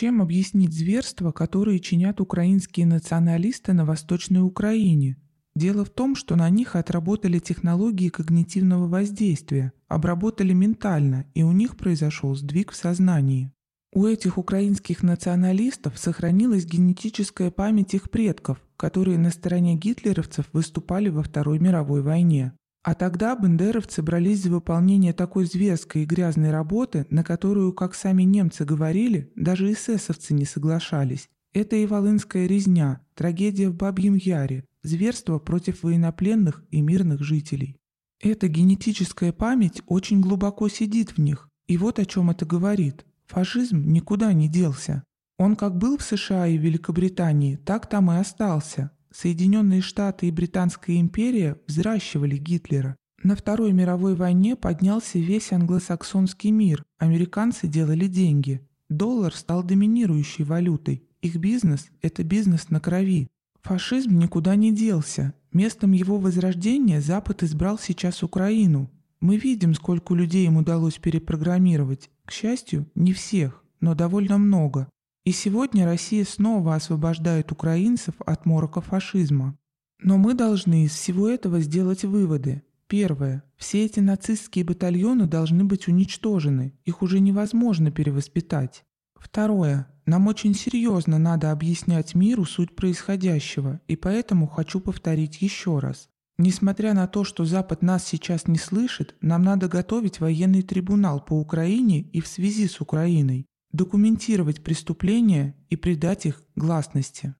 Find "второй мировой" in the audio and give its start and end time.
21.24-22.02, 53.34-54.14